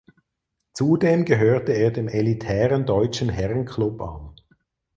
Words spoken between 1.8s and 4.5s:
dem elitären Deutschen Herrenklub an.